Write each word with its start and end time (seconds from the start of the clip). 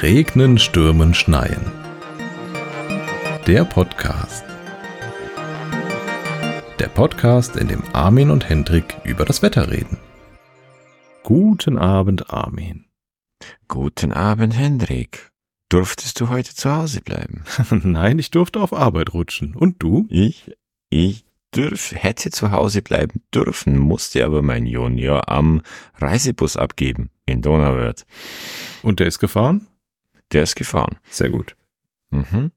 Regnen, 0.00 0.58
Stürmen, 0.58 1.12
Schneien. 1.12 1.60
Der 3.46 3.66
Podcast. 3.66 4.44
Der 6.78 6.88
Podcast, 6.88 7.56
in 7.56 7.68
dem 7.68 7.82
Armin 7.92 8.30
und 8.30 8.48
Hendrik 8.48 8.96
über 9.04 9.26
das 9.26 9.42
Wetter 9.42 9.70
reden. 9.70 9.98
Guten 11.22 11.76
Abend, 11.76 12.30
Armin. 12.30 12.86
Guten 13.68 14.14
Abend, 14.14 14.56
Hendrik. 14.56 15.32
Durftest 15.68 16.18
du 16.20 16.28
heute 16.30 16.54
zu 16.54 16.74
Hause 16.74 17.00
bleiben? 17.02 17.44
Nein, 17.70 18.18
ich 18.18 18.30
durfte 18.30 18.60
auf 18.60 18.72
Arbeit 18.72 19.12
rutschen. 19.12 19.54
Und 19.54 19.82
du? 19.82 20.06
Ich? 20.08 20.50
Ich 20.88 21.26
dürf, 21.54 21.92
hätte 21.94 22.30
zu 22.30 22.50
Hause 22.50 22.82
bleiben 22.82 23.22
dürfen, 23.34 23.78
musste 23.78 24.24
aber 24.24 24.42
mein 24.42 24.66
Junior 24.66 25.28
am 25.28 25.62
Reisebus 25.96 26.56
abgeben 26.56 27.10
in 27.26 27.42
Donauwörth. 27.42 28.06
Und 28.82 29.00
der 29.00 29.08
ist 29.08 29.18
gefahren? 29.18 29.66
Der 30.32 30.42
ist 30.42 30.56
gefahren. 30.56 30.96
Sehr 31.10 31.30
gut. 31.30 31.56
Mhm. 32.10 32.52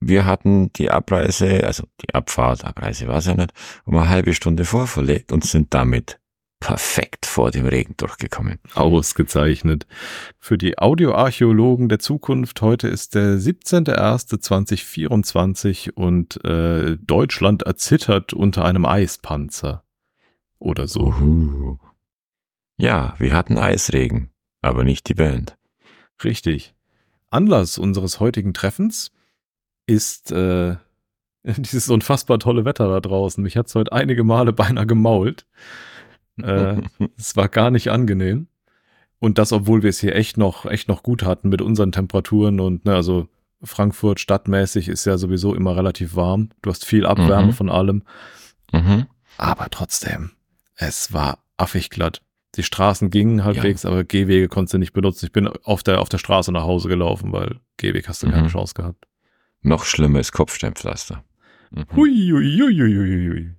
Wir 0.00 0.24
hatten 0.24 0.72
die 0.72 0.90
Abreise, 0.90 1.64
also 1.64 1.84
die 2.00 2.14
Abfahrt, 2.14 2.64
Abreise 2.64 3.06
war 3.08 3.18
es 3.18 3.26
ja 3.26 3.34
nicht, 3.34 3.52
um 3.84 3.96
eine 3.96 4.08
halbe 4.08 4.34
Stunde 4.34 4.64
vorverlegt 4.64 5.32
und 5.32 5.44
sind 5.44 5.72
damit 5.74 6.18
perfekt 6.62 7.26
vor 7.26 7.50
dem 7.50 7.66
Regen 7.66 7.96
durchgekommen. 7.96 8.60
Ausgezeichnet. 8.74 9.88
Für 10.38 10.56
die 10.56 10.78
Audioarchäologen 10.78 11.88
der 11.88 11.98
Zukunft, 11.98 12.62
heute 12.62 12.86
ist 12.86 13.16
der 13.16 13.36
17.01.2024 13.36 15.90
und 15.90 16.44
äh, 16.44 16.98
Deutschland 16.98 17.64
erzittert 17.64 18.32
unter 18.32 18.64
einem 18.64 18.86
Eispanzer. 18.86 19.82
Oder 20.60 20.86
so. 20.86 21.06
Uhu. 21.06 21.80
Ja, 22.76 23.16
wir 23.18 23.32
hatten 23.32 23.58
Eisregen, 23.58 24.30
aber 24.60 24.84
nicht 24.84 25.08
die 25.08 25.14
Band. 25.14 25.56
Richtig. 26.22 26.76
Anlass 27.30 27.76
unseres 27.76 28.20
heutigen 28.20 28.54
Treffens 28.54 29.10
ist 29.86 30.30
äh, 30.30 30.76
dieses 31.42 31.88
unfassbar 31.88 32.38
tolle 32.38 32.64
Wetter 32.64 32.86
da 32.86 33.00
draußen. 33.00 33.42
Mich 33.42 33.56
hat 33.56 33.66
es 33.66 33.74
heute 33.74 33.90
einige 33.90 34.22
Male 34.22 34.52
beinahe 34.52 34.86
gemault. 34.86 35.44
Äh, 36.40 36.82
es 37.16 37.36
war 37.36 37.48
gar 37.48 37.70
nicht 37.70 37.90
angenehm. 37.90 38.46
Und 39.18 39.38
das, 39.38 39.52
obwohl 39.52 39.82
wir 39.82 39.90
es 39.90 40.00
hier 40.00 40.16
echt 40.16 40.36
noch, 40.36 40.66
echt 40.66 40.88
noch 40.88 41.02
gut 41.02 41.22
hatten 41.22 41.48
mit 41.48 41.62
unseren 41.62 41.92
Temperaturen 41.92 42.58
und, 42.60 42.84
ne, 42.84 42.94
also 42.94 43.28
Frankfurt 43.62 44.18
stadtmäßig 44.18 44.88
ist 44.88 45.04
ja 45.04 45.16
sowieso 45.16 45.54
immer 45.54 45.76
relativ 45.76 46.16
warm. 46.16 46.48
Du 46.62 46.70
hast 46.70 46.84
viel 46.84 47.06
Abwärme 47.06 47.48
Mhm. 47.48 47.52
von 47.52 47.70
allem. 47.70 48.02
Mhm. 48.72 49.06
Aber 49.38 49.68
trotzdem, 49.70 50.32
es 50.74 51.12
war 51.12 51.38
affig 51.56 51.88
glatt. 51.90 52.20
Die 52.56 52.64
Straßen 52.64 53.10
gingen 53.10 53.44
halbwegs, 53.44 53.86
aber 53.86 54.02
Gehwege 54.02 54.48
konntest 54.48 54.74
du 54.74 54.78
nicht 54.78 54.92
benutzen. 54.92 55.26
Ich 55.26 55.32
bin 55.32 55.46
auf 55.46 55.84
der, 55.84 56.00
auf 56.00 56.08
der 56.08 56.18
Straße 56.18 56.50
nach 56.50 56.64
Hause 56.64 56.88
gelaufen, 56.88 57.32
weil 57.32 57.60
Gehweg 57.76 58.08
hast 58.08 58.22
du 58.24 58.30
keine 58.30 58.42
Mhm. 58.42 58.48
Chance 58.48 58.74
gehabt. 58.74 59.06
Noch 59.62 59.84
schlimmer 59.84 60.18
ist 60.18 60.32
Kopfsteinpflaster. 60.32 61.22
Mhm. 61.70 61.84
Hui, 61.94 62.30
hui, 62.32 62.58
hui, 62.60 62.74
hui, 62.76 62.96
hui, 62.96 63.28
hui. 63.30 63.50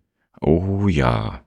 Oh 0.41 0.87
ja. 0.89 1.42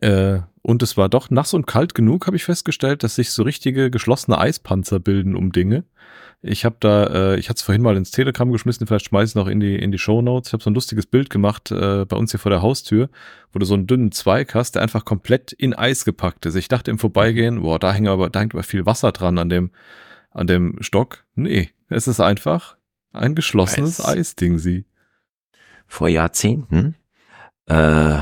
Äh, 0.00 0.40
und 0.62 0.82
es 0.82 0.96
war 0.96 1.08
doch 1.08 1.30
nass 1.30 1.54
und 1.54 1.66
kalt 1.66 1.94
genug, 1.94 2.26
habe 2.26 2.36
ich 2.36 2.44
festgestellt, 2.44 3.02
dass 3.02 3.14
sich 3.14 3.30
so 3.30 3.42
richtige 3.42 3.90
geschlossene 3.90 4.38
Eispanzer 4.38 5.00
bilden 5.00 5.34
um 5.34 5.50
Dinge. 5.50 5.84
Ich 6.40 6.64
habe 6.64 6.76
da, 6.78 7.06
äh, 7.06 7.38
ich 7.38 7.48
hatte 7.48 7.56
es 7.58 7.62
vorhin 7.62 7.82
mal 7.82 7.96
ins 7.96 8.12
Telegram 8.12 8.52
geschmissen, 8.52 8.86
vielleicht 8.86 9.06
schmeiß 9.06 9.30
ich 9.30 9.34
noch 9.34 9.48
in 9.48 9.58
die 9.58 9.76
in 9.76 9.90
die 9.90 9.98
Shownotes. 9.98 10.48
Ich 10.48 10.52
habe 10.52 10.62
so 10.62 10.70
ein 10.70 10.74
lustiges 10.74 11.06
Bild 11.06 11.30
gemacht 11.30 11.72
äh, 11.72 12.04
bei 12.04 12.16
uns 12.16 12.30
hier 12.30 12.38
vor 12.38 12.50
der 12.50 12.62
Haustür, 12.62 13.08
wo 13.52 13.58
du 13.58 13.66
so 13.66 13.74
einen 13.74 13.88
dünnen 13.88 14.12
Zweig 14.12 14.54
hast, 14.54 14.76
der 14.76 14.82
einfach 14.82 15.04
komplett 15.04 15.52
in 15.52 15.74
Eis 15.74 16.04
gepackt 16.04 16.46
ist. 16.46 16.54
Ich 16.54 16.68
dachte 16.68 16.92
im 16.92 16.98
Vorbeigehen, 16.98 17.62
boah, 17.62 17.80
da 17.80 17.92
hängt 17.92 18.08
aber, 18.08 18.30
da 18.30 18.40
hängt 18.40 18.54
aber 18.54 18.62
viel 18.62 18.86
Wasser 18.86 19.10
dran 19.10 19.38
an 19.38 19.48
dem 19.48 19.70
an 20.30 20.46
dem 20.46 20.76
Stock. 20.80 21.24
Nee, 21.34 21.70
es 21.88 22.06
ist 22.06 22.20
einfach 22.20 22.76
ein 23.12 23.34
geschlossenes 23.34 24.00
Eis. 24.00 24.18
Eisding, 24.18 24.58
sie. 24.58 24.84
Vor 25.86 26.08
Jahrzehnten, 26.08 26.94
äh, 27.66 28.18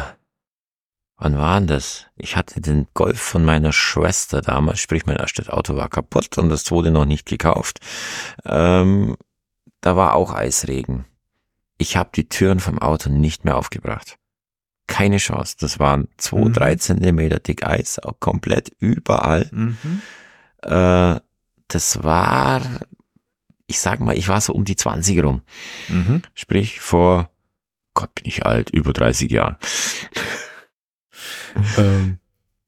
wann 1.18 1.38
war 1.38 1.58
denn 1.58 1.66
das? 1.66 2.06
Ich 2.16 2.36
hatte 2.36 2.60
den 2.60 2.86
Golf 2.94 3.20
von 3.20 3.44
meiner 3.44 3.72
Schwester 3.72 4.40
damals, 4.42 4.80
sprich 4.80 5.06
mein 5.06 5.16
erstes 5.16 5.48
Auto 5.48 5.76
war 5.76 5.88
kaputt 5.88 6.36
und 6.38 6.48
das 6.48 6.70
wurde 6.70 6.90
noch 6.90 7.04
nicht 7.06 7.26
gekauft. 7.26 7.80
Ähm, 8.44 9.16
da 9.80 9.96
war 9.96 10.14
auch 10.14 10.32
Eisregen. 10.34 11.04
Ich 11.78 11.96
habe 11.96 12.10
die 12.14 12.28
Türen 12.28 12.60
vom 12.60 12.78
Auto 12.78 13.10
nicht 13.10 13.44
mehr 13.44 13.56
aufgebracht. 13.56 14.16
Keine 14.86 15.18
Chance. 15.18 15.56
Das 15.58 15.78
waren 15.78 16.08
zwei, 16.16 16.40
Mhm. 16.40 16.52
drei 16.52 16.74
Zentimeter 16.76 17.38
dick 17.40 17.66
Eis, 17.66 17.98
auch 17.98 18.18
komplett 18.20 18.70
überall. 18.78 19.48
Mhm. 19.52 19.76
Äh, 20.62 21.20
das 21.68 22.02
war, 22.04 22.62
ich 23.66 23.80
sag 23.80 24.00
mal, 24.00 24.16
ich 24.16 24.28
war 24.28 24.40
so 24.40 24.52
um 24.54 24.64
die 24.64 24.76
20 24.76 25.22
rum. 25.22 25.42
Mhm. 25.88 26.22
Sprich 26.34 26.80
vor, 26.80 27.30
Gott 27.94 28.14
bin 28.14 28.26
ich 28.26 28.46
alt, 28.46 28.70
über 28.70 28.92
30 28.92 29.30
Jahren. 29.30 29.56
ähm, 31.78 32.18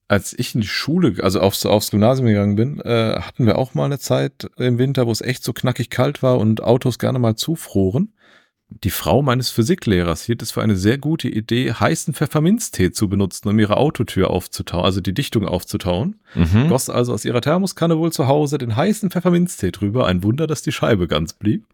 als 0.08 0.32
ich 0.38 0.54
in 0.54 0.62
die 0.62 0.66
Schule, 0.66 1.22
also 1.22 1.40
aufs, 1.40 1.66
aufs 1.66 1.90
Gymnasium 1.90 2.28
gegangen 2.28 2.56
bin, 2.56 2.80
äh, 2.80 3.20
hatten 3.20 3.44
wir 3.44 3.58
auch 3.58 3.74
mal 3.74 3.84
eine 3.84 3.98
Zeit 3.98 4.50
im 4.56 4.78
Winter, 4.78 5.06
wo 5.06 5.12
es 5.12 5.20
echt 5.20 5.44
so 5.44 5.52
knackig 5.52 5.90
kalt 5.90 6.22
war 6.22 6.38
und 6.38 6.62
Autos 6.62 6.98
gerne 6.98 7.18
mal 7.18 7.36
zufroren. 7.36 8.14
Die 8.70 8.90
Frau 8.90 9.22
meines 9.22 9.48
Physiklehrers 9.48 10.24
hielt 10.24 10.42
es 10.42 10.50
für 10.50 10.62
eine 10.62 10.76
sehr 10.76 10.98
gute 10.98 11.28
Idee, 11.28 11.72
heißen 11.72 12.12
Pfefferminztee 12.12 12.90
zu 12.90 13.08
benutzen, 13.08 13.48
um 13.48 13.58
ihre 13.58 13.78
Autotür 13.78 14.28
aufzutauen, 14.28 14.84
also 14.84 15.00
die 15.00 15.14
Dichtung 15.14 15.46
aufzutauen. 15.46 16.16
Mhm. 16.34 16.68
Goss 16.68 16.90
also 16.90 17.14
aus 17.14 17.24
ihrer 17.24 17.40
Thermoskanne 17.40 17.98
wohl 17.98 18.12
zu 18.12 18.26
Hause 18.26 18.58
den 18.58 18.76
heißen 18.76 19.10
Pfefferminztee 19.10 19.70
drüber. 19.70 20.06
Ein 20.06 20.22
Wunder, 20.22 20.46
dass 20.46 20.60
die 20.60 20.72
Scheibe 20.72 21.08
ganz 21.08 21.32
blieb. 21.32 21.66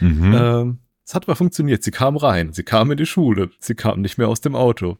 Mhm. 0.00 0.34
Ähm, 0.34 0.78
es 1.04 1.14
hat 1.14 1.24
aber 1.24 1.36
funktioniert. 1.36 1.82
Sie 1.82 1.90
kam 1.90 2.16
rein, 2.16 2.52
sie 2.52 2.62
kam 2.62 2.90
in 2.90 2.96
die 2.96 3.06
Schule, 3.06 3.50
sie 3.58 3.74
kam 3.74 4.00
nicht 4.00 4.18
mehr 4.18 4.28
aus 4.28 4.40
dem 4.40 4.54
Auto. 4.54 4.98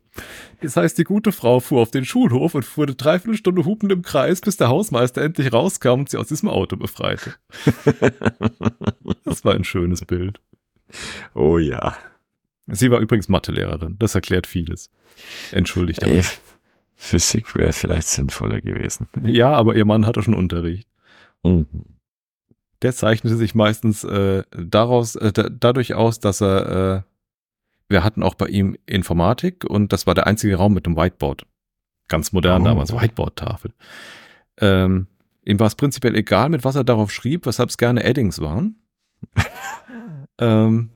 Das 0.61 0.77
heißt, 0.77 0.99
die 0.99 1.05
gute 1.05 1.33
Frau 1.33 1.61
fuhr 1.61 1.81
auf 1.81 1.91
den 1.91 2.05
Schulhof 2.05 2.55
und 2.55 2.65
fuhr 2.65 2.85
eine 2.85 2.95
Dreiviertelstunde 2.95 3.65
hupend 3.65 3.93
im 3.93 4.03
Kreis, 4.03 4.41
bis 4.41 4.57
der 4.57 4.69
Hausmeister 4.69 5.23
endlich 5.23 5.53
rauskam 5.53 6.01
und 6.01 6.11
sie 6.11 6.19
aus 6.19 6.29
diesem 6.29 6.49
Auto 6.49 6.77
befreite. 6.77 7.35
Das 9.25 9.45
war 9.45 9.55
ein 9.55 9.65
schönes 9.65 10.05
Bild. 10.05 10.41
oh 11.35 11.59
ja. 11.59 11.97
Sie 12.67 12.91
war 12.91 13.01
übrigens 13.01 13.29
Mathelehrerin. 13.29 13.97
Das 13.99 14.15
erklärt 14.15 14.47
vieles. 14.47 14.91
Entschuldigt. 15.51 16.03
Ey, 16.03 16.23
Physik 16.95 17.55
wäre 17.57 17.73
vielleicht 17.73 18.07
sinnvoller 18.09 18.61
gewesen. 18.61 19.09
Ja, 19.25 19.53
aber 19.53 19.75
ihr 19.75 19.85
Mann 19.85 20.07
hatte 20.07 20.23
schon 20.23 20.35
Unterricht. 20.35 20.89
Mhm. 21.43 21.67
Der 22.83 22.93
zeichnete 22.93 23.37
sich 23.37 23.55
meistens 23.55 24.05
äh, 24.05 24.43
daraus, 24.51 25.15
äh, 25.17 25.33
da, 25.33 25.49
dadurch 25.49 25.95
aus, 25.95 26.21
dass 26.21 26.41
er, 26.43 27.05
äh, 27.07 27.13
wir 27.89 28.05
hatten 28.05 28.23
auch 28.23 28.35
bei 28.35 28.47
ihm 28.47 28.77
Informatik 28.87 29.65
und 29.65 29.93
das 29.93 30.07
war 30.07 30.15
der 30.15 30.27
einzige 30.27 30.57
Raum 30.57 30.75
mit 30.75 30.87
einem 30.87 30.97
Whiteboard. 30.97 31.47
Ganz 32.09 32.33
modern 32.33 32.63
Oh. 32.63 32.65
damals, 32.67 32.93
Whiteboard-Tafel. 32.93 33.73
Ähm, 34.59 35.07
ihm 35.45 35.61
war 35.61 35.67
es 35.69 35.77
prinzipiell 35.77 36.17
egal, 36.17 36.49
mit 36.49 36.65
was 36.65 36.75
er 36.75 36.85
darauf 36.85 37.11
schrieb, 37.13 37.47
weshalb 37.47 37.71
es 37.71 37.79
gerne 37.79 38.03
Eddings 38.05 38.41
waren. 38.41 38.77
ähm, 40.39 40.91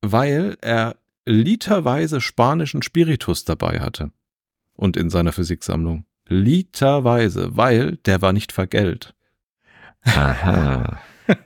weil 0.00 0.56
er 0.62 0.96
literweise 1.26 2.20
spanischen 2.20 2.82
Spiritus 2.82 3.44
dabei 3.44 3.80
hatte. 3.80 4.10
Und 4.74 4.96
in 4.96 5.10
seiner 5.10 5.32
Physiksammlung. 5.32 6.06
Literweise, 6.28 7.56
weil 7.56 7.96
der 7.96 8.22
war 8.22 8.32
nicht 8.32 8.52
vergällt. 8.52 9.14
Aha. 10.02 11.00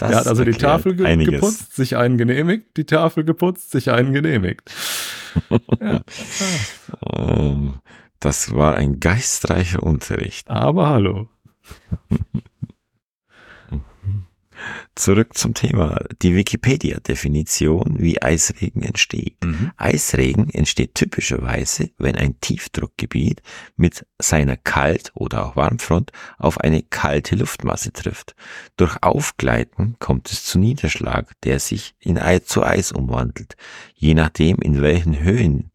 Das 0.00 0.10
er 0.10 0.16
hat 0.18 0.26
also 0.26 0.44
die 0.44 0.52
Tafel 0.52 0.96
ge 0.96 1.06
einiges. 1.06 1.34
geputzt, 1.34 1.76
sich 1.76 1.96
einen 1.96 2.18
genehmigt, 2.18 2.76
die 2.76 2.84
Tafel 2.84 3.24
geputzt, 3.24 3.70
sich 3.70 3.90
einen 3.90 4.12
genehmigt. 4.12 4.70
ja. 5.80 6.00
Ähm, 7.16 7.74
Das 8.20 8.54
war 8.54 8.74
ein 8.76 9.00
geistreicher 9.00 9.82
Unterricht. 9.82 10.50
Aber 10.50 10.88
hallo. 10.88 11.28
Zurück 14.94 15.36
zum 15.36 15.54
Thema. 15.54 15.98
Die 16.22 16.34
Wikipedia-Definition, 16.36 17.96
wie 17.98 18.22
Eisregen 18.22 18.82
entsteht. 18.82 19.36
Eisregen 19.76 20.50
entsteht 20.50 20.94
typischerweise, 20.94 21.90
wenn 21.98 22.16
ein 22.16 22.38
Tiefdruckgebiet 22.40 23.42
mit 23.76 24.06
seiner 24.18 24.56
Kalt- 24.56 25.10
oder 25.14 25.46
auch 25.46 25.56
Warmfront 25.56 26.12
auf 26.38 26.58
eine 26.58 26.82
kalte 26.82 27.36
Luftmasse 27.36 27.92
trifft. 27.92 28.34
Durch 28.76 29.02
Aufgleiten 29.02 29.96
kommt 29.98 30.30
es 30.30 30.44
zu 30.44 30.58
Niederschlag, 30.58 31.32
der 31.42 31.58
sich 31.58 31.94
in 31.98 32.18
Ei 32.18 32.38
zu 32.38 32.62
Eis 32.62 32.92
umwandelt. 32.92 33.56
Je 33.94 34.14
nachdem, 34.14 34.58
in 34.58 34.80
welchen 34.80 35.20
Höhen 35.20 35.70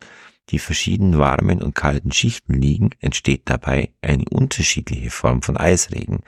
die 0.49 0.59
verschiedenen 0.59 1.17
warmen 1.17 1.61
und 1.61 1.75
kalten 1.75 2.11
Schichten 2.11 2.59
liegen, 2.59 2.89
entsteht 2.99 3.43
dabei 3.45 3.91
eine 4.01 4.25
unterschiedliche 4.29 5.09
Form 5.09 5.41
von 5.41 5.57
Eisregen. 5.57 6.21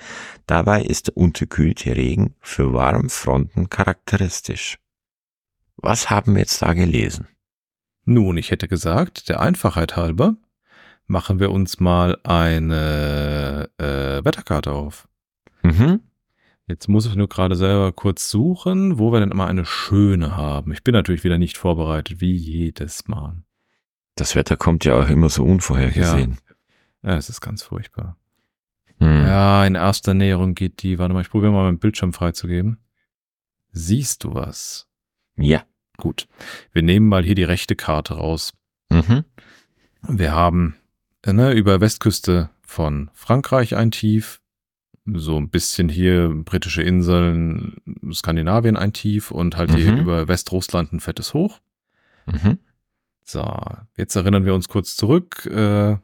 Dabei 0.46 0.84
ist 0.84 1.08
der 1.08 1.18
unterkühlte 1.18 1.96
Regen 1.96 2.36
für 2.40 2.74
Warmfronten 2.74 3.70
charakteristisch. 3.70 4.78
Was 5.78 6.10
haben 6.10 6.34
wir 6.34 6.42
jetzt 6.42 6.62
da 6.62 6.74
gelesen? 6.74 7.28
Nun, 8.06 8.38
ich 8.38 8.52
hätte 8.52 8.68
gesagt, 8.68 9.30
der 9.30 9.40
Einfachheit 9.40 9.96
halber 9.96 10.36
machen 11.08 11.40
wir 11.40 11.52
uns 11.52 11.80
mal 11.80 12.18
eine 12.24 13.70
äh, 13.78 14.24
Wetterkarte 14.24 14.72
auf. 14.72 15.08
Mhm. 15.64 16.02
Jetzt 16.68 16.88
muss 16.88 17.06
ich 17.06 17.16
nur 17.16 17.28
gerade 17.28 17.56
selber 17.56 17.92
kurz 17.92 18.30
suchen, 18.30 18.98
wo 18.98 19.12
wir 19.12 19.20
denn 19.20 19.32
immer 19.32 19.48
eine 19.48 19.66
schöne 19.66 20.38
haben. 20.38 20.72
Ich 20.72 20.84
bin 20.84 20.94
natürlich 20.94 21.24
wieder 21.24 21.38
nicht 21.38 21.58
vorbereitet, 21.58 22.22
wie 22.22 22.34
jedes 22.34 23.08
Mal. 23.08 23.44
Das 24.16 24.36
Wetter 24.36 24.58
kommt 24.58 24.86
ja 24.86 25.00
auch 25.00 25.10
immer 25.10 25.30
so 25.30 25.44
unvorhergesehen. 25.44 26.38
Ja, 27.04 27.16
es 27.18 27.30
ist 27.30 27.42
ganz 27.42 27.64
furchtbar. 27.64 28.18
Hm. 29.00 29.26
Ja, 29.26 29.66
in 29.66 29.76
erster 29.76 30.14
Näherung 30.14 30.54
geht 30.54 30.84
die, 30.84 31.00
warte 31.00 31.14
mal, 31.14 31.22
ich 31.22 31.30
probiere 31.30 31.52
mal 31.52 31.64
meinen 31.64 31.80
Bildschirm 31.80 32.14
freizugeben. 32.14 32.78
Siehst 33.72 34.24
du 34.24 34.34
was? 34.34 34.88
Ja. 35.38 35.64
Gut. 35.98 36.28
Wir 36.72 36.82
nehmen 36.84 37.08
mal 37.08 37.24
hier 37.24 37.36
die 37.36 37.44
rechte 37.44 37.76
Karte 37.76 38.16
raus. 38.16 38.54
Mhm. 38.90 39.24
Wir 40.08 40.32
haben 40.34 40.76
ne, 41.26 41.54
über 41.54 41.80
Westküste 41.80 42.50
von 42.62 43.10
Frankreich 43.14 43.76
ein 43.76 43.92
Tief, 43.92 44.42
so 45.06 45.38
ein 45.38 45.50
bisschen 45.50 45.90
hier 45.90 46.30
britische 46.30 46.82
Inseln, 46.82 47.78
Skandinavien 48.12 48.78
ein 48.78 48.94
Tief 48.94 49.32
und 49.32 49.58
halt 49.58 49.74
hier 49.76 49.92
Mhm. 49.94 50.00
über 50.00 50.28
Westrussland 50.28 50.92
ein 50.94 51.00
fettes 51.00 51.34
Hoch. 51.34 51.60
Mhm. 52.26 52.60
So, 53.32 53.44
jetzt 53.98 54.16
erinnern 54.16 54.46
wir 54.46 54.54
uns 54.54 54.68
kurz 54.68 54.96
zurück. 54.96 55.46
Äh, 55.46 55.98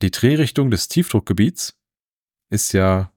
die 0.00 0.10
Drehrichtung 0.10 0.70
des 0.70 0.88
Tiefdruckgebiets 0.88 1.76
ist 2.50 2.72
ja 2.72 3.12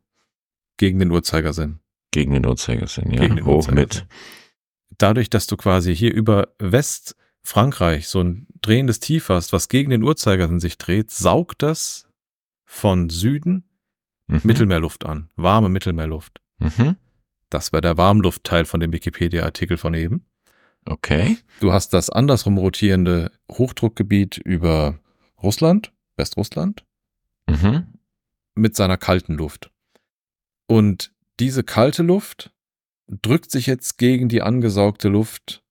gegen 0.77 0.99
den 0.99 1.11
Uhrzeigersinn. 1.11 1.79
Gegen 2.11 2.33
den 2.33 2.45
Uhrzeigersinn, 2.45 3.11
ja. 3.11 3.21
Gegen 3.21 3.37
den 3.37 3.45
Hoch 3.45 3.69
mit. 3.71 4.05
Dadurch, 4.97 5.29
dass 5.29 5.47
du 5.47 5.55
quasi 5.55 5.95
hier 5.95 6.13
über 6.13 6.49
Westfrankreich 6.59 8.07
so 8.09 8.21
ein 8.21 8.47
drehendes 8.61 8.99
Tief 8.99 9.29
hast, 9.29 9.53
was 9.53 9.69
gegen 9.69 9.91
den 9.91 10.03
Uhrzeigersinn 10.03 10.59
sich 10.59 10.77
dreht, 10.77 11.11
saugt 11.11 11.61
das 11.61 12.07
von 12.65 13.09
Süden 13.09 13.63
Mhm. 14.31 14.41
Mittelmeerluft 14.43 15.05
an. 15.05 15.29
Warme 15.35 15.67
Mittelmeerluft. 15.67 16.41
Mhm. 16.59 16.95
Das 17.49 17.73
wäre 17.73 17.81
der 17.81 17.97
Warmluftteil 17.97 18.63
von 18.63 18.79
dem 18.79 18.93
Wikipedia-Artikel 18.93 19.77
von 19.77 19.93
eben. 19.93 20.25
Okay. 20.85 21.37
Du 21.59 21.71
hast 21.71 21.93
das 21.93 22.09
andersrum 22.09 22.57
rotierende 22.57 23.31
Hochdruckgebiet 23.51 24.37
über 24.37 24.99
Russland, 25.41 25.93
Westrussland, 26.17 26.85
Mhm. 27.49 27.87
mit 28.55 28.75
seiner 28.75 28.97
kalten 28.97 29.33
Luft. 29.35 29.71
Und 30.67 31.13
diese 31.39 31.63
kalte 31.63 32.03
Luft 32.03 32.51
drückt 33.07 33.51
sich 33.51 33.65
jetzt 33.67 33.97
gegen 33.97 34.29
die 34.29 34.41
angesaugte 34.41 35.09
Luft 35.09 35.63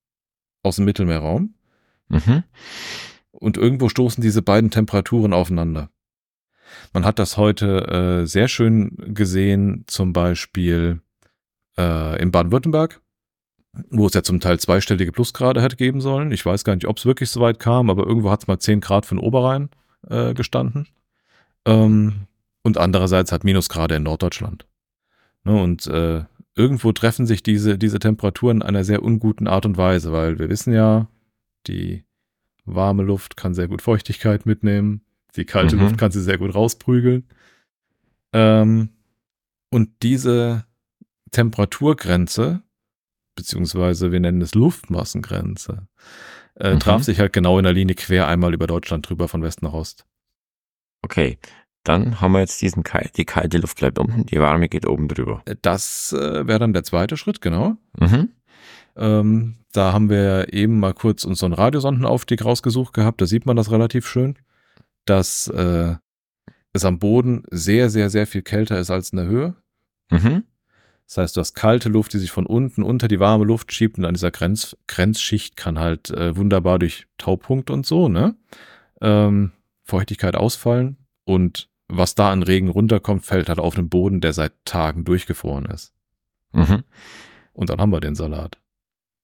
aus 0.63 0.75
dem 0.77 0.85
Mittelmeerraum 0.85 1.55
Mhm. 2.09 2.43
und 3.31 3.57
irgendwo 3.57 3.89
stoßen 3.89 4.21
diese 4.21 4.41
beiden 4.41 4.69
Temperaturen 4.69 5.33
aufeinander. 5.33 5.89
Man 6.93 7.03
hat 7.03 7.19
das 7.19 7.35
heute 7.37 8.21
äh, 8.21 8.25
sehr 8.27 8.47
schön 8.47 8.95
gesehen, 9.13 9.83
zum 9.87 10.13
Beispiel 10.13 11.01
äh, 11.77 12.21
in 12.21 12.31
Baden-Württemberg, 12.31 13.00
wo 13.89 14.07
es 14.07 14.13
ja 14.13 14.23
zum 14.23 14.39
Teil 14.39 14.59
zweistellige 14.59 15.11
Plusgrade 15.11 15.61
hätte 15.61 15.77
geben 15.77 16.01
sollen. 16.01 16.31
Ich 16.31 16.45
weiß 16.45 16.63
gar 16.63 16.75
nicht, 16.75 16.87
ob 16.87 16.97
es 16.97 17.05
wirklich 17.05 17.29
so 17.29 17.39
weit 17.39 17.59
kam, 17.59 17.89
aber 17.89 18.05
irgendwo 18.05 18.29
hat 18.31 18.41
es 18.41 18.47
mal 18.47 18.59
10 18.59 18.81
Grad 18.81 19.05
für 19.05 19.15
den 19.15 19.23
Oberrhein 19.23 19.69
äh, 20.09 20.33
gestanden. 20.33 20.87
Ähm, 21.65 22.27
und 22.63 22.77
andererseits 22.77 23.31
hat 23.31 23.43
Minusgrade 23.43 23.95
in 23.95 24.03
Norddeutschland. 24.03 24.65
Ne, 25.43 25.61
und 25.61 25.87
äh, 25.87 26.23
irgendwo 26.55 26.91
treffen 26.91 27.25
sich 27.25 27.43
diese, 27.43 27.77
diese 27.77 27.99
Temperaturen 27.99 28.57
in 28.57 28.63
einer 28.63 28.83
sehr 28.83 29.03
unguten 29.03 29.47
Art 29.47 29.65
und 29.65 29.77
Weise, 29.77 30.11
weil 30.11 30.37
wir 30.37 30.49
wissen 30.49 30.73
ja, 30.73 31.07
die 31.67 32.03
warme 32.65 33.03
Luft 33.03 33.37
kann 33.37 33.53
sehr 33.53 33.67
gut 33.67 33.81
Feuchtigkeit 33.81 34.45
mitnehmen, 34.45 35.01
die 35.35 35.45
kalte 35.45 35.75
Mhm. 35.75 35.83
Luft 35.83 35.97
kann 35.97 36.11
sie 36.11 36.21
sehr 36.21 36.37
gut 36.37 36.53
rausprügeln. 36.53 37.25
Ähm, 38.33 38.89
und 39.69 39.89
diese 40.03 40.65
Temperaturgrenze, 41.31 42.61
beziehungsweise 43.35 44.11
wir 44.11 44.19
nennen 44.19 44.41
es 44.41 44.55
Luftmassengrenze, 44.55 45.87
äh, 46.55 46.73
Mhm. 46.75 46.79
traf 46.79 47.03
sich 47.03 47.19
halt 47.19 47.33
genau 47.33 47.57
in 47.57 47.63
der 47.63 47.73
Linie 47.73 47.95
quer 47.95 48.27
einmal 48.27 48.53
über 48.53 48.67
Deutschland 48.67 49.07
drüber 49.09 49.27
von 49.27 49.41
West 49.43 49.61
nach 49.61 49.73
Ost. 49.73 50.05
Okay. 51.01 51.37
Dann 51.83 52.21
haben 52.21 52.33
wir 52.33 52.41
jetzt 52.41 52.61
diesen 52.61 52.83
kalt, 52.83 53.17
die 53.17 53.25
kalte 53.25 53.57
Luft 53.57 53.79
bleibt 53.79 53.97
unten, 53.97 54.27
die 54.27 54.39
warme 54.39 54.69
geht 54.69 54.85
oben 54.85 55.07
drüber. 55.07 55.41
Das 55.63 56.13
äh, 56.13 56.45
wäre 56.45 56.59
dann 56.59 56.73
der 56.73 56.83
zweite 56.83 57.17
Schritt, 57.17 57.41
genau. 57.41 57.75
Mhm. 57.99 58.29
Ähm, 58.95 59.55
da 59.71 59.91
haben 59.91 60.07
wir 60.09 60.53
eben 60.53 60.79
mal 60.79 60.93
kurz 60.93 61.23
uns 61.23 61.39
so 61.39 61.47
einen 61.47 61.55
Radiosondenaufstieg 61.55 62.45
rausgesucht 62.45 62.93
gehabt. 62.93 63.19
Da 63.19 63.25
sieht 63.25 63.47
man 63.47 63.55
das 63.55 63.71
relativ 63.71 64.05
schön, 64.07 64.37
dass 65.05 65.47
äh, 65.47 65.95
es 66.73 66.85
am 66.85 66.99
Boden 66.99 67.45
sehr, 67.49 67.89
sehr, 67.89 68.11
sehr 68.11 68.27
viel 68.27 68.43
kälter 68.43 68.77
ist 68.79 68.91
als 68.91 69.09
in 69.09 69.17
der 69.17 69.25
Höhe. 69.25 69.55
Mhm. 70.11 70.43
Das 71.11 71.17
heißt, 71.17 71.35
du 71.35 71.41
hast 71.41 71.55
kalte 71.55 71.89
Luft, 71.89 72.13
die 72.13 72.19
sich 72.19 72.31
von 72.31 72.45
unten 72.45 72.83
unter 72.83 73.09
die 73.09 73.19
warme 73.19 73.43
Luft 73.43 73.73
schiebt 73.73 73.97
und 73.97 74.05
an 74.05 74.13
dieser 74.13 74.31
Grenz, 74.31 74.77
Grenzschicht 74.87 75.57
kann 75.57 75.77
halt 75.77 76.09
äh, 76.11 76.37
wunderbar 76.37 76.79
durch 76.79 77.05
Taupunkt 77.17 77.69
und 77.69 77.85
so, 77.85 78.07
ne? 78.07 78.37
Ähm, 79.01 79.51
Feuchtigkeit 79.83 80.37
ausfallen 80.37 80.95
und 81.25 81.67
was 81.89 82.15
da 82.15 82.31
an 82.31 82.43
Regen 82.43 82.69
runterkommt, 82.69 83.25
fällt 83.25 83.49
halt 83.49 83.59
auf 83.59 83.75
den 83.75 83.89
Boden, 83.89 84.21
der 84.21 84.31
seit 84.31 84.53
Tagen 84.63 85.03
durchgefroren 85.03 85.65
ist. 85.65 85.91
Mhm. 86.53 86.85
Und 87.51 87.69
dann 87.69 87.81
haben 87.81 87.91
wir 87.91 87.99
den 87.99 88.15
Salat. 88.15 88.57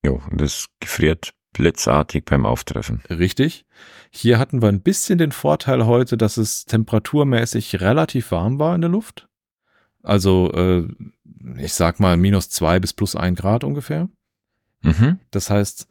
Jo, 0.05 0.21
und 0.29 0.41
das 0.41 0.65
gefriert 0.81 1.31
blitzartig 1.53 2.25
beim 2.25 2.45
Auftreffen. 2.45 3.01
Richtig. 3.09 3.65
Hier 4.11 4.39
hatten 4.39 4.61
wir 4.61 4.67
ein 4.67 4.81
bisschen 4.81 5.19
den 5.19 5.31
Vorteil 5.31 5.85
heute, 5.85 6.17
dass 6.17 6.35
es 6.35 6.65
temperaturmäßig 6.65 7.79
relativ 7.79 8.31
warm 8.31 8.59
war 8.59 8.75
in 8.75 8.81
der 8.81 8.89
Luft. 8.89 9.26
Also, 10.07 10.51
äh, 10.53 10.87
ich 11.57 11.73
sag 11.73 11.99
mal, 11.99 12.17
minus 12.17 12.49
zwei 12.49 12.79
bis 12.79 12.93
plus 12.93 13.15
ein 13.15 13.35
Grad 13.35 13.63
ungefähr. 13.63 14.09
Mhm. 14.81 15.19
Das 15.31 15.49
heißt, 15.49 15.87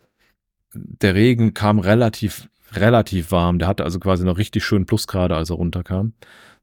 der 0.74 1.14
Regen 1.14 1.54
kam 1.54 1.78
relativ, 1.78 2.48
relativ 2.72 3.30
warm. 3.30 3.58
Der 3.58 3.68
hatte 3.68 3.84
also 3.84 3.98
quasi 4.00 4.24
noch 4.24 4.38
richtig 4.38 4.64
schön 4.64 4.86
Plusgrade, 4.86 5.36
als 5.36 5.50
er 5.50 5.56
runterkam. 5.56 6.14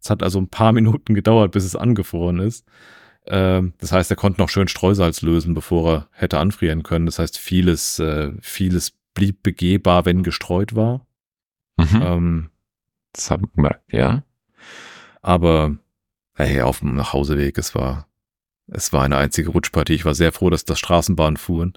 Es 0.02 0.10
hat 0.10 0.24
also 0.24 0.40
ein 0.40 0.50
paar 0.50 0.72
Minuten 0.74 1.14
gedauert, 1.14 1.52
bis 1.52 1.64
es 1.64 1.76
angefroren 1.76 2.40
ist. 2.40 2.66
Ähm, 3.26 3.74
das 3.78 3.92
heißt, 3.92 4.10
er 4.12 4.18
konnte 4.18 4.42
noch 4.42 4.50
schön 4.50 4.68
Streusalz 4.68 5.22
lösen, 5.22 5.54
bevor 5.54 5.94
er 5.94 6.08
hätte 6.12 6.40
anfrieren 6.40 6.84
können. 6.84 7.06
Das 7.06 7.20
heißt, 7.20 7.38
vieles, 7.38 8.00
äh, 8.00 8.32
vieles 8.42 8.94
blieb 9.14 9.44
begehbar, 9.44 10.06
wenn 10.06 10.24
gestreut 10.24 10.76
war. 10.76 11.06
Mhm. 11.78 12.02
Ähm, 12.04 12.50
Das 13.14 13.30
haben 13.32 13.44
wir 13.44 13.50
gemerkt, 13.56 13.94
ja. 13.94 14.24
aber 15.22 15.78
hey, 16.36 16.62
auf 16.62 16.80
dem 16.80 16.96
Nachhauseweg, 16.96 17.58
es 17.58 17.76
war, 17.76 18.08
es 18.68 18.94
war 18.94 19.04
eine 19.04 19.18
einzige 19.18 19.50
Rutschpartie. 19.50 19.94
Ich 19.94 20.06
war 20.06 20.16
sehr 20.16 20.32
froh, 20.32 20.50
dass 20.50 20.66
das 20.66 20.80
Straßenbahn 20.80 21.38
fuhren 21.38 21.74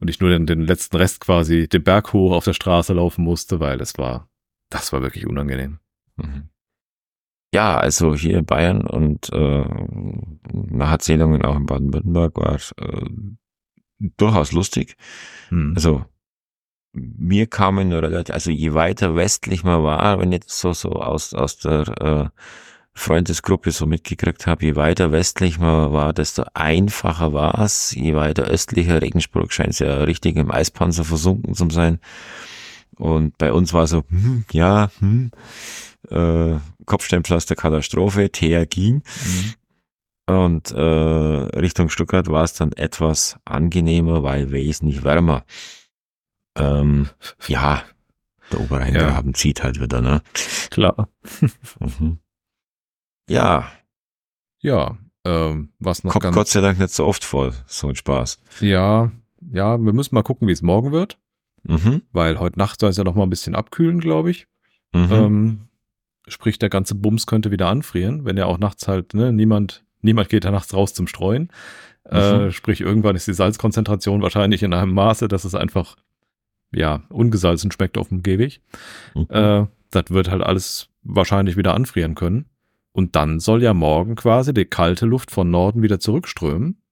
und 0.00 0.08
ich 0.08 0.20
nur 0.20 0.30
den, 0.30 0.46
den 0.46 0.62
letzten 0.62 0.96
Rest 0.96 1.20
quasi 1.20 1.68
den 1.68 1.82
Berg 1.82 2.12
hoch 2.12 2.32
auf 2.32 2.44
der 2.44 2.54
Straße 2.54 2.92
laufen 2.92 3.22
musste, 3.24 3.60
weil 3.60 3.80
es 3.80 3.98
war, 3.98 4.28
das 4.70 4.92
war 4.92 5.02
wirklich 5.02 5.26
unangenehm. 5.26 5.78
Mhm. 6.16 6.48
Ja, 7.54 7.76
also 7.76 8.14
hier 8.14 8.38
in 8.38 8.46
Bayern 8.46 8.80
und 8.80 9.30
äh, 9.30 9.64
nach 10.52 10.90
Erzählungen 10.90 11.42
auch 11.42 11.54
in 11.54 11.66
Baden-Württemberg 11.66 12.36
war 12.36 12.54
äh, 12.54 13.06
durchaus 14.16 14.52
lustig. 14.52 14.96
Hm. 15.50 15.72
Also 15.74 16.04
mir 16.94 17.46
kamen 17.46 17.90
nur 17.90 18.02
relativ, 18.02 18.34
also 18.34 18.50
je 18.50 18.72
weiter 18.74 19.16
westlich 19.16 19.64
man 19.64 19.82
war, 19.82 20.18
wenn 20.18 20.30
das 20.30 20.60
so 20.60 20.72
so 20.72 20.92
aus 20.92 21.34
aus 21.34 21.58
der 21.58 22.32
äh, 22.34 22.42
Freundesgruppe 22.94 23.70
so 23.70 23.86
mitgekriegt 23.86 24.46
habe, 24.46 24.66
je 24.66 24.76
weiter 24.76 25.12
westlich 25.12 25.58
man 25.58 25.92
war, 25.92 26.12
desto 26.12 26.44
einfacher 26.54 27.32
war 27.32 27.58
es. 27.60 27.94
Je 27.94 28.14
weiter 28.14 28.44
östlicher, 28.44 29.00
Regensburg 29.00 29.52
scheint 29.52 29.78
ja 29.78 30.04
richtig 30.04 30.36
im 30.36 30.50
Eispanzer 30.50 31.04
versunken 31.04 31.54
zu 31.54 31.70
sein. 31.70 32.00
Und 32.96 33.38
bei 33.38 33.52
uns 33.52 33.72
war 33.72 33.86
so, 33.86 34.04
hm, 34.08 34.44
ja, 34.52 34.90
hm, 34.98 35.30
äh, 36.10 36.56
Kopfsteinpflaster 36.84 37.54
Katastrophe, 37.54 38.30
Thea 38.30 38.64
ging. 38.66 39.02
Mhm. 39.24 39.54
Und 40.26 40.70
äh, 40.70 40.80
Richtung 40.80 41.88
Stuttgart 41.88 42.28
war 42.28 42.44
es 42.44 42.52
dann 42.54 42.72
etwas 42.72 43.36
angenehmer, 43.44 44.22
weil 44.22 44.50
wesentlich 44.50 45.02
wärmer. 45.02 45.44
Ähm, 46.56 47.08
ja, 47.48 47.82
der 48.52 48.60
Oberrheingraben 48.60 49.34
zieht 49.34 49.62
halt 49.62 49.80
wieder, 49.80 50.00
ne? 50.00 50.22
Klar. 50.70 51.08
Mhm. 51.80 52.18
Ja, 53.28 53.70
Ja, 54.60 54.98
ähm, 55.24 55.70
was 55.78 56.04
noch 56.04 56.12
kommt 56.12 56.22
ganz, 56.24 56.34
Gott 56.34 56.48
sei 56.48 56.60
Dank 56.60 56.78
nicht 56.78 56.90
so 56.90 57.04
oft 57.06 57.24
vor, 57.24 57.52
so 57.66 57.88
ein 57.88 57.96
Spaß. 57.96 58.40
ja, 58.60 59.12
ja, 59.52 59.76
wir 59.78 59.92
müssen 59.92 60.14
mal 60.14 60.22
gucken, 60.22 60.46
wie 60.48 60.52
es 60.52 60.62
morgen 60.62 60.92
wird. 60.92 61.18
Mhm. 61.64 62.02
weil 62.12 62.40
heute 62.40 62.58
Nacht 62.58 62.80
soll 62.80 62.90
es 62.90 62.96
ja 62.96 63.04
noch 63.04 63.14
mal 63.14 63.22
ein 63.22 63.30
bisschen 63.30 63.54
abkühlen, 63.54 64.00
glaube 64.00 64.32
ich. 64.32 64.48
Mhm. 64.92 65.08
Ähm, 65.12 65.60
sprich, 66.26 66.58
der 66.58 66.70
ganze 66.70 66.96
Bums 66.96 67.26
könnte 67.26 67.52
wieder 67.52 67.68
anfrieren, 67.68 68.24
wenn 68.24 68.36
ja 68.36 68.46
auch 68.46 68.58
nachts 68.58 68.88
halt, 68.88 69.14
ne, 69.14 69.32
niemand, 69.32 69.84
niemand 70.00 70.28
geht 70.28 70.44
da 70.44 70.50
nachts 70.50 70.74
raus 70.74 70.92
zum 70.92 71.06
Streuen. 71.06 71.50
Äh, 72.04 72.50
sprich, 72.50 72.80
irgendwann 72.80 73.14
ist 73.14 73.28
die 73.28 73.32
Salzkonzentration 73.32 74.22
wahrscheinlich 74.22 74.64
in 74.64 74.74
einem 74.74 74.92
Maße, 74.92 75.28
dass 75.28 75.44
es 75.44 75.54
einfach, 75.54 75.94
ja, 76.74 77.04
ungesalzen 77.10 77.70
schmeckt 77.70 77.96
auf 77.96 78.08
dem 78.08 78.24
Gehweg. 78.24 78.60
Mhm. 79.14 79.26
Äh, 79.30 79.66
das 79.92 80.04
wird 80.08 80.30
halt 80.30 80.42
alles 80.42 80.88
wahrscheinlich 81.04 81.56
wieder 81.56 81.74
anfrieren 81.74 82.16
können. 82.16 82.46
Und 82.92 83.16
dann 83.16 83.40
soll 83.40 83.62
ja 83.62 83.72
morgen 83.74 84.16
quasi 84.16 84.52
die 84.52 84.64
kalte 84.66 85.06
Luft 85.06 85.30
von 85.30 85.50
Norden 85.50 85.82
wieder 85.82 85.98
zurückströmen 85.98 86.82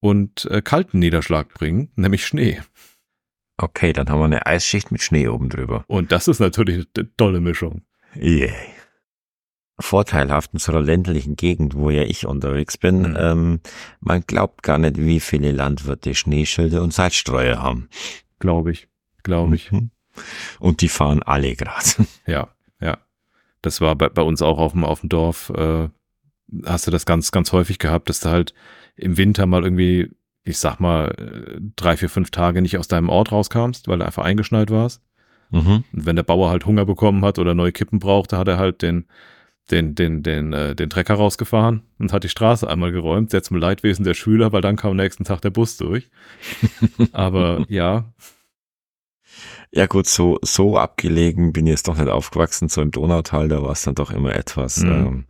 und 0.00 0.46
äh, 0.50 0.62
kalten 0.62 0.98
Niederschlag 0.98 1.52
bringen, 1.54 1.90
nämlich 1.96 2.26
Schnee. 2.26 2.60
okay, 3.58 3.92
dann 3.92 4.08
haben 4.08 4.18
wir 4.20 4.24
eine 4.26 4.46
Eisschicht 4.46 4.90
mit 4.92 5.02
Schnee 5.02 5.28
oben 5.28 5.48
drüber. 5.48 5.84
Und 5.88 6.12
das 6.12 6.28
ist 6.28 6.40
natürlich 6.40 6.86
eine 6.96 7.16
tolle 7.16 7.40
Mischung. 7.40 7.82
Yay. 8.14 8.52
Vorteilhaft 9.78 10.54
in 10.54 10.58
so 10.58 10.72
einer 10.72 10.80
ländlichen 10.80 11.36
Gegend, 11.36 11.74
wo 11.74 11.90
ja 11.90 12.02
ich 12.02 12.26
unterwegs 12.26 12.78
bin, 12.78 13.00
Mhm. 13.10 13.16
ähm, 13.18 13.60
man 14.00 14.22
glaubt 14.26 14.62
gar 14.62 14.78
nicht, 14.78 14.96
wie 14.96 15.20
viele 15.20 15.52
Landwirte 15.52 16.14
Schneeschilde 16.14 16.80
und 16.82 16.94
Salzstreuer 16.94 17.60
haben. 17.62 17.88
Glaube 18.38 18.72
ich. 18.72 18.88
Glaube 19.22 19.54
ich. 19.56 19.70
Mhm. 19.70 19.90
Und 20.60 20.80
die 20.80 20.88
fahren 20.88 21.22
alle 21.22 21.54
grad. 21.56 21.98
Ja, 22.26 22.32
ja. 22.32 22.48
Das 23.66 23.80
war 23.80 23.96
bei, 23.96 24.08
bei 24.08 24.22
uns 24.22 24.42
auch 24.42 24.58
auf 24.58 24.72
dem, 24.72 24.84
auf 24.84 25.00
dem 25.00 25.08
Dorf, 25.08 25.50
äh, 25.50 25.88
hast 26.64 26.86
du 26.86 26.92
das 26.92 27.04
ganz, 27.04 27.32
ganz 27.32 27.52
häufig 27.52 27.80
gehabt, 27.80 28.08
dass 28.08 28.20
du 28.20 28.30
halt 28.30 28.54
im 28.94 29.16
Winter 29.16 29.44
mal 29.46 29.64
irgendwie, 29.64 30.12
ich 30.44 30.58
sag 30.58 30.78
mal, 30.78 31.08
äh, 31.18 31.60
drei, 31.74 31.96
vier, 31.96 32.08
fünf 32.08 32.30
Tage 32.30 32.62
nicht 32.62 32.78
aus 32.78 32.86
deinem 32.86 33.08
Ort 33.08 33.32
rauskamst, 33.32 33.88
weil 33.88 33.98
du 33.98 34.06
einfach 34.06 34.24
eingeschneit 34.24 34.70
warst. 34.70 35.02
Mhm. 35.50 35.82
Und 35.92 36.06
wenn 36.06 36.14
der 36.14 36.22
Bauer 36.22 36.48
halt 36.48 36.64
Hunger 36.64 36.84
bekommen 36.84 37.24
hat 37.24 37.40
oder 37.40 37.54
neue 37.54 37.72
Kippen 37.72 37.98
brauchte, 37.98 38.38
hat 38.38 38.46
er 38.46 38.56
halt 38.56 38.82
den, 38.82 39.06
den, 39.72 39.96
den, 39.96 40.22
den, 40.22 40.52
äh, 40.52 40.76
den 40.76 40.88
Trecker 40.88 41.14
rausgefahren 41.14 41.82
und 41.98 42.12
hat 42.12 42.22
die 42.22 42.28
Straße 42.28 42.70
einmal 42.70 42.92
geräumt, 42.92 43.32
sehr 43.32 43.42
zum 43.42 43.56
Leidwesen 43.56 44.04
der 44.04 44.14
Schüler, 44.14 44.52
weil 44.52 44.62
dann 44.62 44.76
kam 44.76 44.92
am 44.92 44.96
nächsten 44.96 45.24
Tag 45.24 45.40
der 45.40 45.50
Bus 45.50 45.76
durch. 45.76 46.08
Aber 47.12 47.64
ja, 47.68 48.12
Ja 49.72 49.86
gut, 49.86 50.06
so, 50.06 50.38
so 50.42 50.78
abgelegen 50.78 51.52
bin 51.52 51.66
ich 51.66 51.72
jetzt 51.72 51.88
doch 51.88 51.96
nicht 51.96 52.08
aufgewachsen, 52.08 52.68
so 52.68 52.80
im 52.82 52.90
Donautal, 52.90 53.48
da 53.48 53.62
war 53.62 53.72
es 53.72 53.82
dann 53.82 53.94
doch 53.94 54.10
immer 54.10 54.34
etwas 54.34 54.78
Mhm. 54.78 54.90
ähm, 54.90 55.26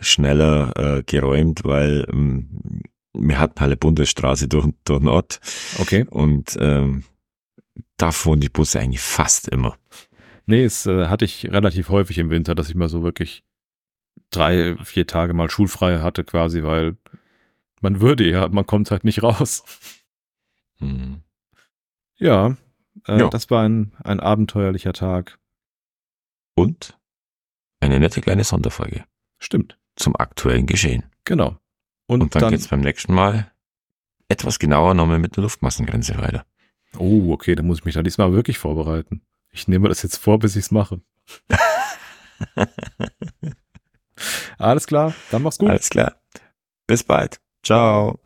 schneller 0.00 0.72
äh, 0.76 1.02
geräumt, 1.02 1.64
weil 1.64 2.06
ähm, 2.12 2.82
wir 3.14 3.38
hatten 3.38 3.60
halt 3.60 3.68
eine 3.68 3.76
Bundesstraße 3.76 4.48
durch, 4.48 4.68
durch 4.84 5.00
den 5.00 5.08
Ort 5.08 5.40
okay. 5.78 6.04
und 6.10 6.56
ähm, 6.60 7.04
da 7.96 8.12
fuhren 8.12 8.40
die 8.40 8.48
Busse 8.50 8.78
eigentlich 8.80 9.00
fast 9.00 9.48
immer. 9.48 9.76
Nee, 10.46 10.64
es 10.64 10.86
äh, 10.86 11.06
hatte 11.06 11.24
ich 11.24 11.50
relativ 11.50 11.88
häufig 11.88 12.18
im 12.18 12.30
Winter, 12.30 12.54
dass 12.54 12.68
ich 12.68 12.74
mal 12.74 12.88
so 12.88 13.02
wirklich 13.02 13.42
drei, 14.30 14.76
vier 14.84 15.06
Tage 15.06 15.32
mal 15.32 15.50
schulfrei 15.50 16.00
hatte 16.00 16.24
quasi, 16.24 16.62
weil 16.62 16.96
man 17.80 18.00
würde 18.00 18.28
ja, 18.28 18.48
man 18.48 18.66
kommt 18.66 18.90
halt 18.90 19.04
nicht 19.04 19.22
raus. 19.22 19.64
Mhm. 20.78 21.22
Ja, 22.18 22.56
äh, 23.06 23.18
Ja. 23.18 23.28
das 23.28 23.50
war 23.50 23.62
ein, 23.64 23.92
ein 24.04 24.20
abenteuerlicher 24.20 24.92
Tag. 24.92 25.38
Und 26.54 26.98
eine 27.80 28.00
nette 28.00 28.20
kleine 28.20 28.44
Sonderfolge 28.44 29.04
Stimmt, 29.38 29.78
zum 29.96 30.16
aktuellen 30.16 30.66
Geschehen. 30.66 31.04
genau. 31.24 31.58
Und, 32.08 32.22
Und, 32.22 32.34
dann, 32.34 32.42
dann, 32.42 32.50
geht's 32.52 32.68
beim 32.68 32.80
nächsten 32.80 33.12
Mal 33.12 33.50
etwas 34.28 34.58
genauer 34.58 34.94
nochmal 34.94 35.18
mit 35.18 35.36
der 35.36 35.42
Luftmassengrenze 35.42 36.16
weiter. 36.18 36.46
oh, 36.98 37.32
okay, 37.32 37.54
da 37.54 37.62
muss 37.62 37.78
ich 37.80 37.84
mich 37.84 37.94
da 37.94 38.02
diesmal 38.02 38.32
wirklich 38.32 38.58
vorbereiten. 38.58 39.22
Ich 39.50 39.68
nehme 39.68 39.88
das 39.88 40.02
jetzt 40.02 40.16
vor, 40.18 40.38
bis 40.38 40.54
ich's 40.56 40.70
mache. 40.70 41.00
Alles 44.58 44.86
klar, 44.86 45.14
dann 45.30 45.42
mach's 45.42 45.58
gut. 45.58 45.68
Alles 45.70 45.90
klar. 45.90 46.16
Bis 46.86 47.02
bald. 47.04 47.40
Ciao. 47.62 48.18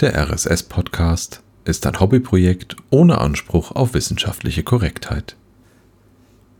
Der 0.00 0.14
RSS-Podcast 0.16 1.42
ist 1.70 1.86
ein 1.86 2.00
Hobbyprojekt 2.00 2.76
ohne 2.90 3.18
Anspruch 3.18 3.72
auf 3.72 3.94
wissenschaftliche 3.94 4.62
Korrektheit. 4.62 5.36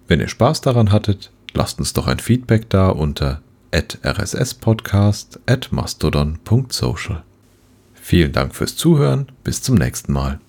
Wenn 0.08 0.20
ihr 0.20 0.28
Spaß 0.28 0.60
daran 0.60 0.92
hattet, 0.92 1.30
lasst 1.52 1.78
uns 1.78 1.92
doch 1.92 2.06
ein 2.06 2.18
Feedback 2.18 2.70
da 2.70 2.88
unter 2.88 3.42
rsspodcast 3.72 5.40
at 5.46 5.70
mastodon.social. 5.70 7.22
Vielen 7.94 8.32
Dank 8.32 8.54
fürs 8.54 8.76
Zuhören, 8.76 9.26
bis 9.44 9.62
zum 9.62 9.76
nächsten 9.76 10.12
Mal. 10.12 10.40